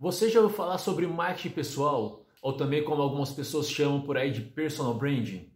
[0.00, 2.24] Você já ouviu falar sobre marketing pessoal?
[2.40, 5.50] Ou também como algumas pessoas chamam por aí de personal branding?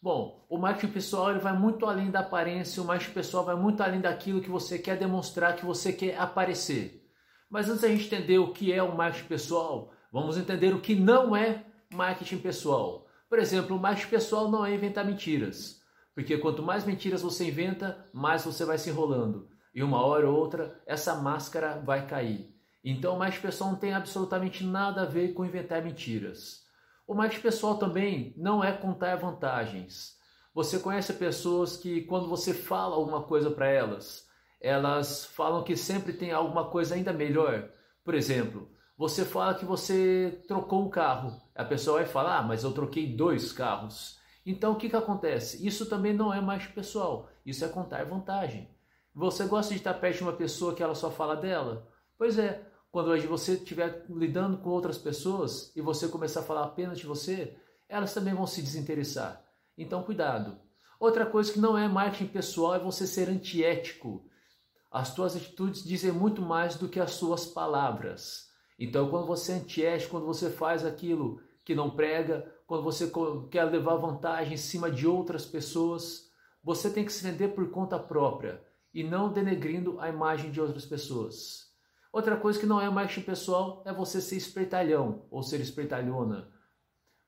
[0.00, 3.82] Bom, o marketing pessoal ele vai muito além da aparência, o marketing pessoal vai muito
[3.82, 7.04] além daquilo que você quer demonstrar, que você quer aparecer.
[7.50, 10.94] Mas antes da gente entender o que é o marketing pessoal, vamos entender o que
[10.94, 13.07] não é marketing pessoal.
[13.28, 15.82] Por exemplo, o marketing pessoal não é inventar mentiras,
[16.14, 19.48] porque quanto mais mentiras você inventa, mais você vai se enrolando.
[19.74, 22.54] E uma hora ou outra, essa máscara vai cair.
[22.82, 26.62] Então, o marketing pessoal não tem absolutamente nada a ver com inventar mentiras.
[27.06, 30.16] O marketing pessoal também não é contar vantagens.
[30.54, 34.26] Você conhece pessoas que quando você fala alguma coisa para elas,
[34.60, 37.70] elas falam que sempre tem alguma coisa ainda melhor.
[38.02, 42.64] Por exemplo, você fala que você trocou um carro, a pessoa vai falar, ah, mas
[42.64, 44.18] eu troquei dois carros.
[44.44, 45.64] Então o que, que acontece?
[45.64, 48.68] Isso também não é marketing pessoal, isso é contar vantagem.
[49.14, 51.86] Você gosta de estar perto de uma pessoa que ela só fala dela?
[52.18, 56.98] Pois é, quando você estiver lidando com outras pessoas e você começar a falar apenas
[56.98, 57.56] de você,
[57.88, 59.44] elas também vão se desinteressar.
[59.76, 60.58] Então, cuidado.
[60.98, 64.28] Outra coisa que não é marketing pessoal é você ser antiético.
[64.90, 68.47] As suas atitudes dizem muito mais do que as suas palavras.
[68.78, 73.10] Então, quando você é antiético, quando você faz aquilo que não prega, quando você
[73.50, 76.30] quer levar vantagem em cima de outras pessoas,
[76.62, 78.62] você tem que se vender por conta própria
[78.94, 81.68] e não denegrindo a imagem de outras pessoas.
[82.12, 86.50] Outra coisa que não é marketing pessoal é você ser espertalhão ou ser espertalhona.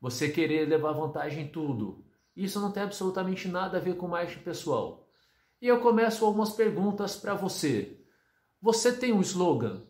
[0.00, 2.04] Você querer levar vantagem em tudo.
[2.34, 5.06] Isso não tem absolutamente nada a ver com marketing pessoal.
[5.60, 8.00] E eu começo algumas perguntas para você.
[8.62, 9.82] Você tem um slogan?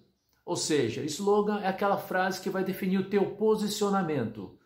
[0.51, 4.59] Ou seja, slogan é aquela frase que vai definir o teu posicionamento.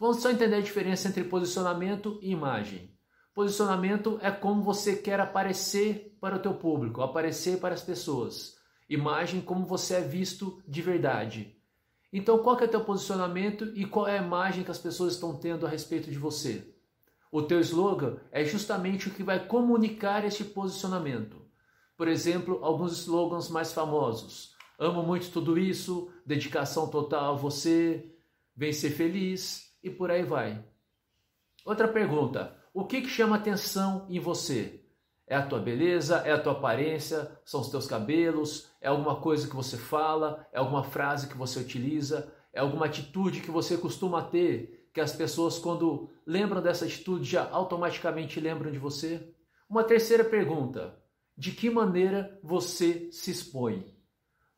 [0.00, 2.96] Vamos só entender a diferença entre posicionamento e imagem.
[3.34, 8.56] Posicionamento é como você quer aparecer para o teu público, aparecer para as pessoas
[8.88, 11.58] imagem como você é visto de verdade.
[12.10, 15.36] Então, qual é o teu posicionamento e qual é a imagem que as pessoas estão
[15.36, 16.74] tendo a respeito de você?
[17.30, 21.42] O teu slogan é justamente o que vai comunicar este posicionamento.
[21.98, 24.51] Por exemplo, alguns slogans mais famosos.
[24.82, 28.16] Amo muito tudo isso, dedicação total a você,
[28.56, 30.60] vem ser feliz e por aí vai.
[31.64, 34.84] Outra pergunta: o que, que chama atenção em você?
[35.24, 36.16] É a tua beleza?
[36.26, 37.30] É a tua aparência?
[37.44, 38.72] São os teus cabelos?
[38.80, 40.44] É alguma coisa que você fala?
[40.52, 42.34] É alguma frase que você utiliza?
[42.52, 47.48] É alguma atitude que você costuma ter que as pessoas, quando lembram dessa atitude, já
[47.48, 49.32] automaticamente lembram de você?
[49.70, 51.00] Uma terceira pergunta:
[51.38, 53.91] de que maneira você se expõe?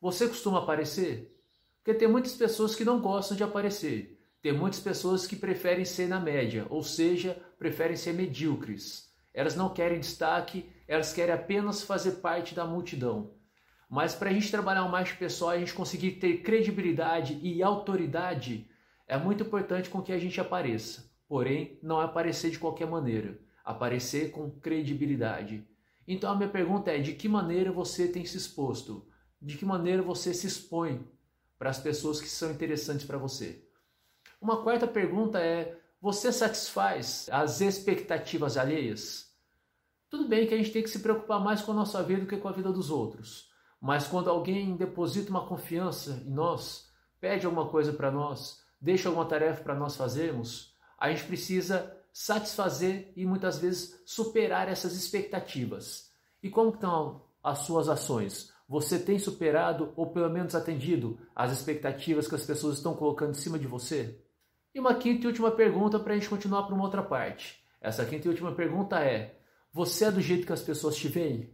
[0.05, 1.35] Você costuma aparecer?
[1.77, 4.21] Porque tem muitas pessoas que não gostam de aparecer.
[4.39, 9.09] Tem muitas pessoas que preferem ser na média, ou seja, preferem ser medíocres.
[9.33, 13.33] Elas não querem destaque, elas querem apenas fazer parte da multidão.
[13.89, 18.69] Mas para a gente trabalhar mais pessoal, a gente conseguir ter credibilidade e autoridade,
[19.07, 21.11] é muito importante com que a gente apareça.
[21.27, 25.67] Porém, não é aparecer de qualquer maneira, aparecer com credibilidade.
[26.07, 29.03] Então a minha pergunta é: de que maneira você tem se exposto?
[29.41, 31.07] De que maneira você se expõe
[31.57, 33.63] para as pessoas que são interessantes para você?
[34.41, 39.33] Uma quarta pergunta é: você satisfaz as expectativas alheias?
[40.09, 42.27] Tudo bem que a gente tem que se preocupar mais com a nossa vida do
[42.27, 43.49] que com a vida dos outros.
[43.81, 49.25] Mas quando alguém deposita uma confiança em nós, pede alguma coisa para nós, deixa alguma
[49.25, 56.11] tarefa para nós fazermos, a gente precisa satisfazer e muitas vezes superar essas expectativas.
[56.41, 58.53] E como estão as suas ações?
[58.67, 63.35] Você tem superado ou pelo menos atendido as expectativas que as pessoas estão colocando em
[63.35, 64.19] cima de você?
[64.73, 67.63] E uma quinta e última pergunta para a gente continuar para uma outra parte.
[67.79, 69.39] Essa quinta e última pergunta é:
[69.71, 71.53] Você é do jeito que as pessoas te veem?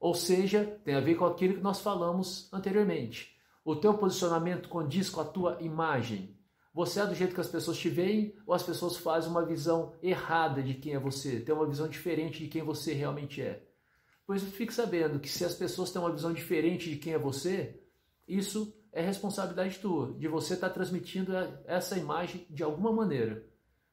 [0.00, 3.36] Ou seja, tem a ver com aquilo que nós falamos anteriormente.
[3.64, 6.36] O teu posicionamento condiz com a tua imagem.
[6.74, 9.94] Você é do jeito que as pessoas te veem ou as pessoas fazem uma visão
[10.02, 13.67] errada de quem é você, tem uma visão diferente de quem você realmente é?
[14.28, 17.82] Pois fique sabendo que se as pessoas têm uma visão diferente de quem é você,
[18.28, 21.32] isso é responsabilidade tua, de você estar tá transmitindo
[21.64, 23.46] essa imagem de alguma maneira,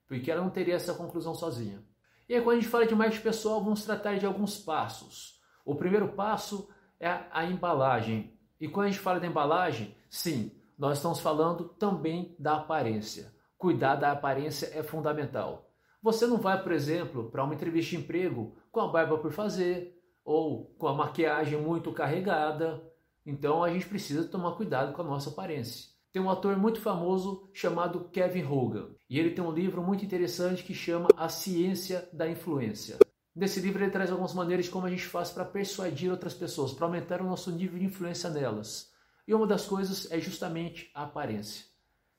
[0.05, 1.81] porque ela não teria essa conclusão sozinha.
[2.27, 5.39] E aí, quando a gente fala de marketing pessoal, vamos tratar de alguns passos.
[5.63, 8.37] O primeiro passo é a embalagem.
[8.59, 13.33] E quando a gente fala da embalagem, sim, nós estamos falando também da aparência.
[13.57, 15.71] Cuidar da aparência é fundamental.
[16.03, 19.95] Você não vai, por exemplo, para uma entrevista de emprego com a barba por fazer
[20.25, 22.83] ou com a maquiagem muito carregada
[23.25, 25.89] então a gente precisa tomar cuidado com a nossa aparência.
[26.11, 30.63] Tem um ator muito famoso chamado Kevin Hogan, e ele tem um livro muito interessante
[30.63, 32.99] que chama A Ciência da Influência.
[33.35, 36.71] Nesse livro ele traz algumas maneiras de como a gente faz para persuadir outras pessoas,
[36.71, 38.91] para aumentar o nosso nível de influência nelas.
[39.27, 41.65] E uma das coisas é justamente a aparência,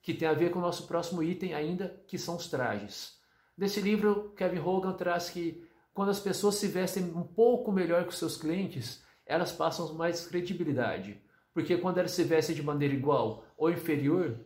[0.03, 3.17] que tem a ver com o nosso próximo item ainda, que são os trajes.
[3.57, 5.66] Nesse livro, Kevin Hogan traz que
[5.97, 10.27] quando as pessoas se vestem um pouco melhor que os seus clientes, elas passam mais
[10.27, 11.19] credibilidade.
[11.55, 14.39] Porque quando elas se vestem de maneira igual ou inferior,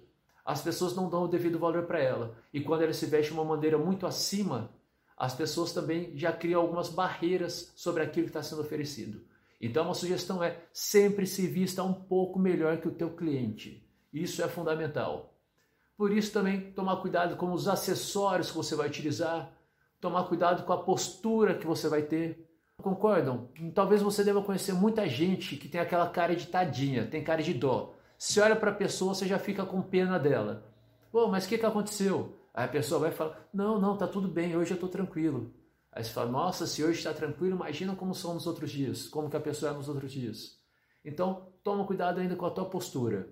[0.45, 2.37] as pessoas não dão o devido valor para ela.
[2.55, 4.71] E quando elas se vestem de uma maneira muito acima,
[5.17, 9.21] as pessoas também já criam algumas barreiras sobre aquilo que está sendo oferecido.
[9.61, 13.85] Então, uma sugestão é sempre se vista um pouco melhor que o teu cliente.
[14.13, 15.35] Isso é fundamental.
[15.97, 19.53] Por isso também tomar cuidado com os acessórios que você vai utilizar,
[20.01, 22.49] tomar cuidado com a postura que você vai ter.
[22.79, 23.51] Concordam?
[23.75, 27.53] Talvez você deva conhecer muita gente que tem aquela cara de tadinha, tem cara de
[27.53, 27.95] dó.
[28.19, 30.65] Se olha para a pessoa, você já fica com pena dela.
[31.13, 32.37] Pô, mas o que, que aconteceu?
[32.55, 35.53] Aí a pessoa vai falar: Não, não, tá tudo bem, hoje eu estou tranquilo.
[35.93, 39.29] Aí você fala: Nossa, se hoje está tranquilo, imagina como são nos outros dias, como
[39.29, 40.59] que a pessoa é nos outros dias.
[41.05, 43.29] Então, toma cuidado ainda com a tua postura.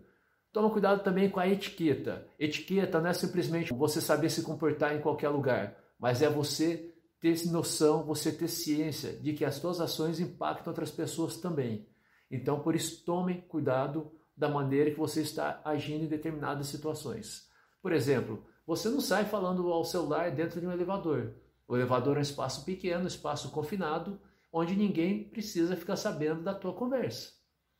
[0.53, 2.26] Toma cuidado também com a etiqueta.
[2.38, 7.47] Etiqueta não é simplesmente você saber se comportar em qualquer lugar, mas é você ter
[7.49, 11.89] noção, você ter ciência de que as suas ações impactam outras pessoas também.
[12.31, 17.49] Então, por isso, tome cuidado da maneira que você está agindo em determinadas situações.
[17.83, 21.35] Por exemplo, você não sai falando ao celular dentro de um elevador.
[21.67, 24.21] O elevador é um espaço pequeno, um espaço confinado,
[24.53, 27.33] onde ninguém precisa ficar sabendo da tua conversa.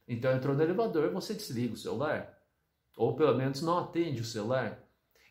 [0.07, 2.37] Então, entrou no elevador, você desliga o celular.
[2.97, 4.83] Ou pelo menos não atende o celular.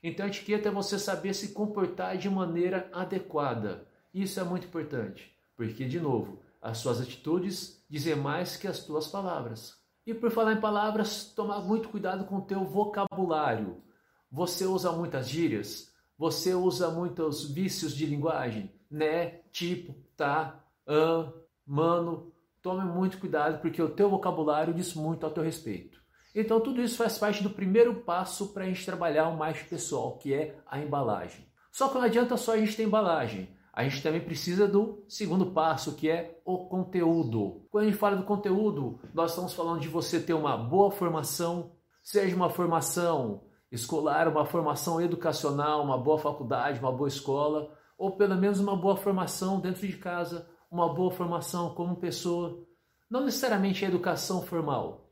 [0.04, 3.88] Então, a etiqueta é você saber se comportar de maneira adequada.
[4.14, 9.08] Isso é muito importante, porque, de novo, as suas atitudes dizem mais que as tuas
[9.08, 9.78] palavras.
[10.06, 13.84] E por falar em palavras, tomar muito cuidado com o teu vocabulário.
[14.32, 15.94] Você usa muitas gírias?
[16.18, 18.72] Você usa muitos vícios de linguagem?
[18.90, 21.32] Né, tipo, tá, ah,
[21.66, 22.32] mano.
[22.62, 26.02] Tome muito cuidado porque o teu vocabulário diz muito ao teu respeito.
[26.36, 30.18] Então tudo isso faz parte do primeiro passo para a gente trabalhar o mais pessoal,
[30.18, 31.46] que é a embalagem.
[31.72, 35.52] Só que não adianta só a gente ter embalagem a gente também precisa do segundo
[35.52, 37.62] passo, que é o conteúdo.
[37.70, 41.74] Quando a gente fala do conteúdo, nós estamos falando de você ter uma boa formação,
[42.02, 48.36] seja uma formação escolar, uma formação educacional, uma boa faculdade, uma boa escola, ou pelo
[48.36, 52.66] menos uma boa formação dentro de casa, uma boa formação como pessoa,
[53.08, 55.07] não necessariamente a educação formal.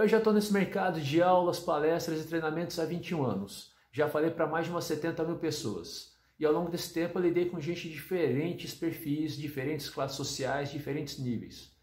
[0.00, 3.74] Eu já estou nesse mercado de aulas, palestras e treinamentos há 21 anos.
[3.92, 6.16] Já falei para mais de umas 70 mil pessoas.
[6.38, 10.70] E ao longo desse tempo eu lidei com gente de diferentes perfis, diferentes classes sociais,
[10.70, 11.76] diferentes níveis.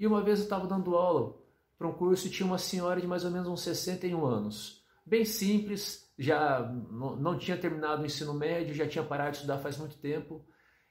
[0.00, 1.38] E uma vez eu estava dando aula
[1.76, 4.82] para um curso e tinha uma senhora de mais ou menos uns 61 anos.
[5.04, 9.76] Bem simples, já não tinha terminado o ensino médio, já tinha parado de estudar faz
[9.76, 10.42] muito tempo.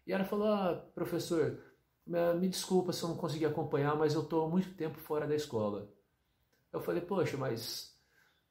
[0.06, 1.58] E ela falou: ah, professor,
[2.06, 5.92] me desculpa se eu não consegui acompanhar, mas eu estou muito tempo fora da escola.
[6.74, 7.96] Eu falei: poxa, mas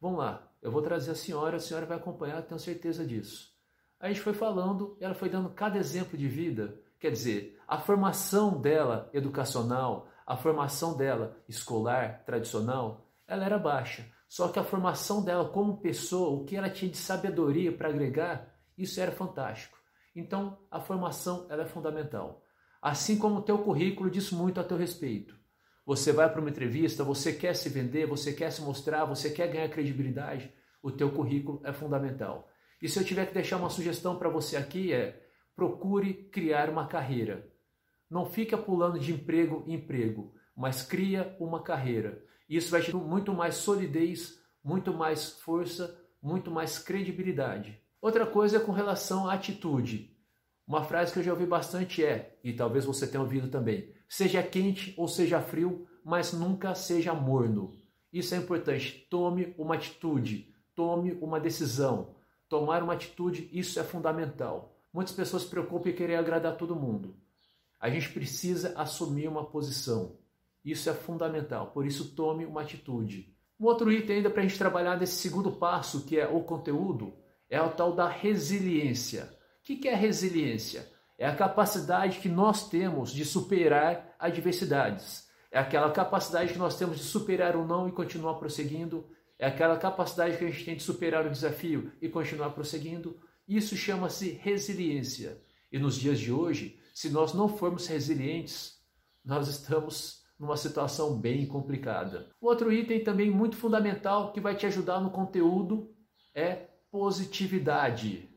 [0.01, 3.53] vamos lá, eu vou trazer a senhora, a senhora vai acompanhar, tenho certeza disso
[4.03, 6.77] a gente foi falando, ela foi dando cada exemplo de vida.
[6.99, 14.05] Quer dizer, a formação dela educacional, a formação dela escolar, tradicional, ela era baixa.
[14.29, 18.53] Só que a formação dela como pessoa, o que ela tinha de sabedoria para agregar,
[18.77, 19.79] isso era fantástico.
[20.17, 22.43] Então, a formação ela é fundamental.
[22.83, 25.39] Assim como o teu currículo diz muito a teu respeito.
[25.85, 29.49] Você vai para uma entrevista, você quer se vender, você quer se mostrar, você quer
[29.51, 32.49] ganhar credibilidade, o teu currículo é fundamental.
[32.81, 35.21] E se eu tiver que deixar uma sugestão para você aqui é
[35.55, 37.51] procure criar uma carreira.
[38.09, 42.25] Não fica pulando de emprego em emprego, mas cria uma carreira.
[42.49, 47.81] Isso vai te dar muito mais solidez, muito mais força, muito mais credibilidade.
[48.01, 50.17] Outra coisa é com relação à atitude.
[50.67, 54.43] Uma frase que eu já ouvi bastante é, e talvez você tenha ouvido também, seja
[54.43, 57.73] quente ou seja frio, mas nunca seja morno.
[58.13, 59.07] Isso é importante.
[59.09, 62.15] Tome uma atitude, tome uma decisão.
[62.47, 64.77] Tomar uma atitude, isso é fundamental.
[64.93, 67.17] Muitas pessoas se preocupam em querer agradar todo mundo.
[67.81, 70.19] A gente precisa assumir uma posição.
[70.63, 73.35] Isso é fundamental, por isso tome uma atitude.
[73.59, 77.15] Um outro item ainda para a gente trabalhar nesse segundo passo, que é o conteúdo,
[77.49, 79.35] é o tal da resiliência.
[79.61, 80.92] O que é resiliência?
[81.23, 85.29] É a capacidade que nós temos de superar adversidades.
[85.53, 89.09] É aquela capacidade que nós temos de superar o não e continuar prosseguindo.
[89.39, 93.21] É aquela capacidade que a gente tem de superar o desafio e continuar prosseguindo.
[93.47, 95.41] Isso chama-se resiliência.
[95.71, 98.81] E nos dias de hoje, se nós não formos resilientes,
[99.25, 102.31] nós estamos numa situação bem complicada.
[102.41, 105.95] Outro item também muito fundamental que vai te ajudar no conteúdo
[106.35, 108.32] é positividade.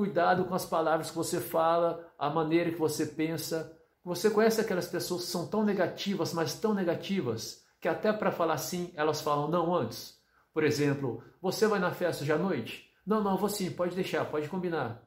[0.00, 3.78] Cuidado com as palavras que você fala, a maneira que você pensa.
[4.02, 8.56] Você conhece aquelas pessoas que são tão negativas, mas tão negativas, que até para falar
[8.56, 10.18] sim, elas falam não antes.
[10.54, 12.90] Por exemplo, você vai na festa hoje à noite?
[13.04, 15.06] Não, não, vou sim, pode deixar, pode combinar.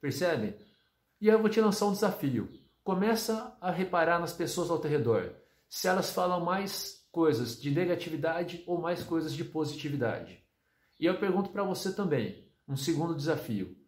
[0.00, 0.54] Percebe?
[1.20, 2.48] E aí eu vou te lançar um desafio.
[2.84, 5.32] Começa a reparar nas pessoas ao teu redor.
[5.68, 10.40] Se elas falam mais coisas de negatividade ou mais coisas de positividade.
[11.00, 13.81] E eu pergunto para você também, um segundo desafio.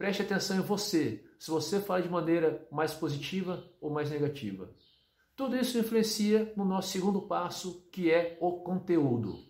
[0.00, 4.70] Preste atenção em você, se você fala de maneira mais positiva ou mais negativa.
[5.36, 9.44] Tudo isso influencia no nosso segundo passo, que é o conteúdo.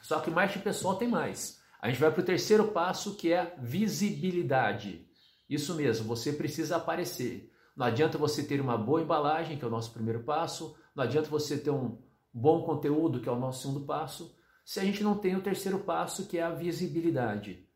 [0.00, 1.60] Só que marketing pessoal tem mais.
[1.82, 5.06] A gente vai para o terceiro passo, que é a visibilidade.
[5.50, 7.52] Isso mesmo, você precisa aparecer.
[7.76, 11.28] Não adianta você ter uma boa embalagem, que é o nosso primeiro passo, não adianta
[11.28, 11.98] você ter um
[12.32, 14.34] bom conteúdo, que é o nosso segundo passo,
[14.64, 17.67] se a gente não tem o terceiro passo, que é a visibilidade.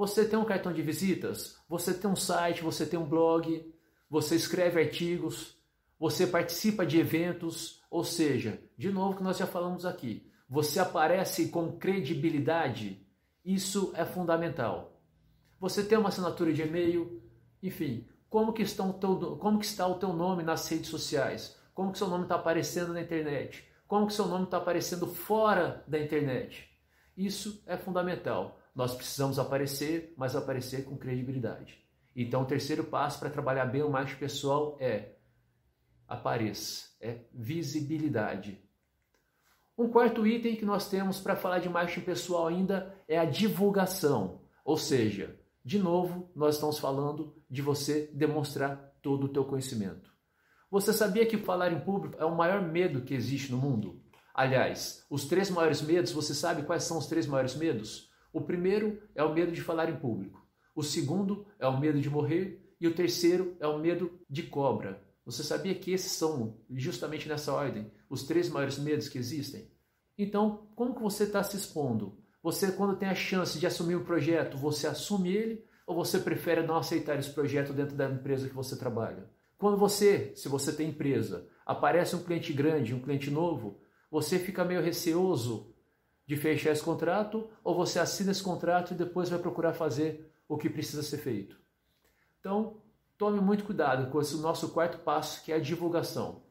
[0.00, 3.70] Você tem um cartão de visitas, você tem um site, você tem um blog,
[4.08, 5.58] você escreve artigos,
[5.98, 11.50] você participa de eventos, ou seja, de novo que nós já falamos aqui, você aparece
[11.50, 13.06] com credibilidade,
[13.44, 14.98] isso é fundamental.
[15.60, 17.22] Você tem uma assinatura de e-mail,
[17.62, 21.60] enfim, como que, estão teu, como que está o teu nome nas redes sociais?
[21.74, 23.68] Como que seu nome está aparecendo na internet?
[23.86, 26.70] Como que seu nome está aparecendo fora da internet?
[27.14, 28.59] Isso é fundamental.
[28.74, 31.78] Nós precisamos aparecer, mas aparecer com credibilidade.
[32.14, 35.16] Então, o terceiro passo para trabalhar bem o marketing pessoal é
[36.06, 38.60] apareça, é visibilidade.
[39.78, 44.42] Um quarto item que nós temos para falar de marketing pessoal ainda é a divulgação,
[44.64, 50.12] ou seja, de novo, nós estamos falando de você demonstrar todo o teu conhecimento.
[50.70, 54.02] Você sabia que falar em público é o maior medo que existe no mundo?
[54.34, 58.09] Aliás, os três maiores medos, você sabe quais são os três maiores medos?
[58.32, 60.46] O primeiro é o medo de falar em público.
[60.74, 62.66] O segundo é o medo de morrer.
[62.80, 65.02] E o terceiro é o medo de cobra.
[65.26, 69.70] Você sabia que esses são, justamente nessa ordem, os três maiores medos que existem?
[70.16, 72.18] Então, como que você está se expondo?
[72.42, 76.62] Você, quando tem a chance de assumir um projeto, você assume ele ou você prefere
[76.62, 79.28] não aceitar esse projeto dentro da empresa que você trabalha?
[79.58, 83.78] Quando você, se você tem empresa, aparece um cliente grande, um cliente novo,
[84.10, 85.74] você fica meio receoso
[86.30, 90.56] de fechar esse contrato ou você assina esse contrato e depois vai procurar fazer o
[90.56, 91.58] que precisa ser feito?
[92.38, 92.76] Então,
[93.18, 96.44] tome muito cuidado com esse nosso quarto passo, que é a divulgação.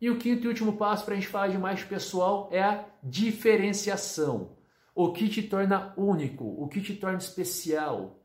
[0.00, 2.86] E o quinto e último passo para a gente falar de mais pessoal é a
[3.02, 4.56] diferenciação.
[4.94, 8.24] O que te torna único, o que te torna especial.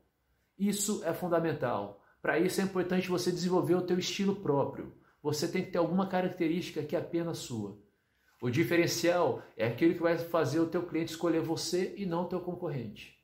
[0.58, 2.02] Isso é fundamental.
[2.22, 4.94] Para isso é importante você desenvolver o teu estilo próprio.
[5.22, 7.78] Você tem que ter alguma característica que é apenas sua.
[8.40, 12.28] O diferencial é aquilo que vai fazer o teu cliente escolher você e não o
[12.28, 13.14] teu concorrente.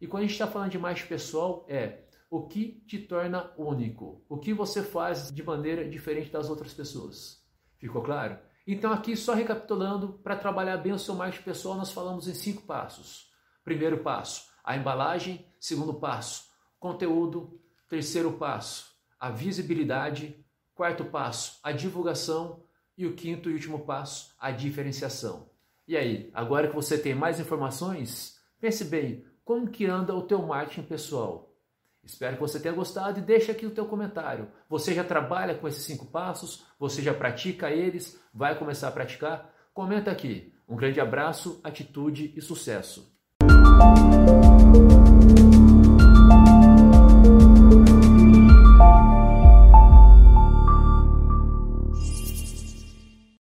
[0.00, 4.24] E quando a gente está falando de mais pessoal, é o que te torna único,
[4.28, 7.42] o que você faz de maneira diferente das outras pessoas.
[7.78, 8.38] Ficou claro?
[8.66, 12.62] Então, aqui, só recapitulando, para trabalhar bem o seu marketing pessoal, nós falamos em cinco
[12.62, 13.30] passos.
[13.64, 15.46] Primeiro passo, a embalagem.
[15.60, 16.44] Segundo passo,
[16.78, 17.60] conteúdo.
[17.88, 20.44] Terceiro passo, a visibilidade.
[20.74, 22.65] Quarto passo, a divulgação.
[22.96, 25.50] E o quinto e último passo, a diferenciação.
[25.86, 30.42] E aí, agora que você tem mais informações, pense bem, como que anda o teu
[30.42, 31.54] marketing pessoal?
[32.02, 34.48] Espero que você tenha gostado e deixe aqui o teu comentário.
[34.68, 36.64] Você já trabalha com esses cinco passos?
[36.78, 38.20] Você já pratica eles?
[38.32, 39.52] Vai começar a praticar?
[39.74, 40.52] Comenta aqui.
[40.68, 43.14] Um grande abraço, atitude e sucesso!